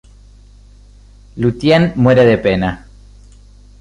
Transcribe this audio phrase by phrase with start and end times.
[1.35, 2.87] Lúthien muere de pena.